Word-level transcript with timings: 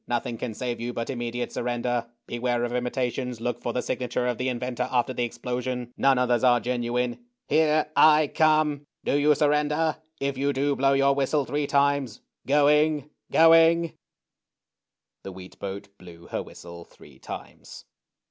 Nothing 0.07 0.39
can 0.39 0.55
save 0.55 0.79
you 0.81 0.93
but 0.93 1.11
immediate 1.11 1.51
sur 1.51 1.61
render. 1.61 2.07
Beware 2.25 2.63
of 2.63 2.73
imitations. 2.73 3.39
Look 3.39 3.61
for 3.61 3.71
the 3.71 3.83
signature 3.83 4.25
of 4.25 4.39
the 4.39 4.49
inventor, 4.49 4.89
after 4.91 5.13
the 5.13 5.21
explosion. 5.23 5.93
None 5.95 6.17
others 6.17 6.43
are 6.43 6.59
genuine. 6.59 7.19
Here— 7.47 7.85
I— 7.95 8.25
come! 8.33 8.87
Do 9.05 9.15
you 9.19 9.35
surrender? 9.35 9.97
If 10.19 10.39
you 10.39 10.53
do, 10.53 10.75
blow 10.75 10.93
your 10.93 11.13
whistle 11.13 11.45
three 11.45 11.67
times. 11.67 12.21
Going— 12.47 13.11
going 13.31 13.93
''—The 15.23 15.31
wheat 15.33 15.59
boat 15.59 15.89
blew 15.99 16.25
her 16.31 16.41
whistle 16.41 16.83
three 16.83 17.19
times. 17.19 17.85